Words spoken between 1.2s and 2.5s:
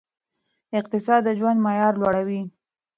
د ژوند معیار لوړوي.